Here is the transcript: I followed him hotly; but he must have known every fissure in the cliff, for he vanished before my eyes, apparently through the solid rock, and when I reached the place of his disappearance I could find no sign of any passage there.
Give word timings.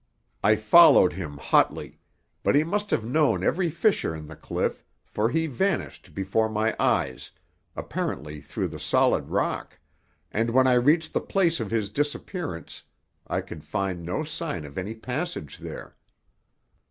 I 0.43 0.55
followed 0.55 1.13
him 1.13 1.37
hotly; 1.37 1.99
but 2.41 2.55
he 2.55 2.63
must 2.63 2.89
have 2.89 3.05
known 3.05 3.43
every 3.43 3.69
fissure 3.69 4.15
in 4.15 4.25
the 4.25 4.35
cliff, 4.35 4.83
for 5.05 5.29
he 5.29 5.45
vanished 5.45 6.15
before 6.15 6.49
my 6.49 6.75
eyes, 6.79 7.29
apparently 7.75 8.41
through 8.41 8.69
the 8.69 8.79
solid 8.79 9.29
rock, 9.29 9.77
and 10.31 10.49
when 10.49 10.65
I 10.65 10.73
reached 10.73 11.13
the 11.13 11.21
place 11.21 11.59
of 11.59 11.69
his 11.69 11.91
disappearance 11.91 12.81
I 13.27 13.41
could 13.41 13.63
find 13.63 14.01
no 14.03 14.23
sign 14.23 14.65
of 14.65 14.75
any 14.75 14.95
passage 14.95 15.59
there. 15.59 15.95